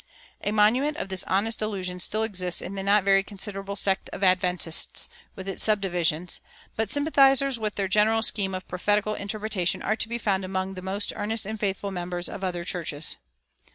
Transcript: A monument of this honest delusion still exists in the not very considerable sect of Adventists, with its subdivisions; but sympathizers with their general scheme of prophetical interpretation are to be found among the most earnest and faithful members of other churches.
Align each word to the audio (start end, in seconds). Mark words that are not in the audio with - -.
A 0.43 0.51
monument 0.51 0.97
of 0.97 1.09
this 1.09 1.23
honest 1.25 1.59
delusion 1.59 1.99
still 1.99 2.23
exists 2.23 2.59
in 2.59 2.73
the 2.73 2.81
not 2.81 3.03
very 3.03 3.21
considerable 3.21 3.75
sect 3.75 4.09
of 4.11 4.23
Adventists, 4.23 5.07
with 5.35 5.47
its 5.47 5.63
subdivisions; 5.63 6.41
but 6.75 6.89
sympathizers 6.89 7.59
with 7.59 7.75
their 7.75 7.87
general 7.87 8.23
scheme 8.23 8.55
of 8.55 8.67
prophetical 8.67 9.13
interpretation 9.13 9.79
are 9.83 9.95
to 9.95 10.09
be 10.09 10.17
found 10.17 10.43
among 10.43 10.73
the 10.73 10.81
most 10.81 11.13
earnest 11.15 11.45
and 11.45 11.59
faithful 11.59 11.91
members 11.91 12.27
of 12.27 12.43
other 12.43 12.63
churches. 12.63 13.17